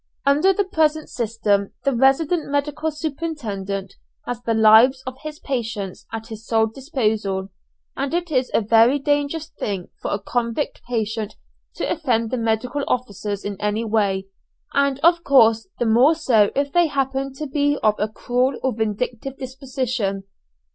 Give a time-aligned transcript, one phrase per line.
[0.25, 6.29] Under the present system the resident medical superintendent has the lives of his patients at
[6.29, 7.49] his sole disposal,
[7.95, 11.35] and it is a very dangerous thing for a convict patient
[11.75, 14.25] to offend the medical officers in any way,
[14.73, 18.73] and of course the more so if they happen to be of a cruel or
[18.73, 20.23] vindictive disposition.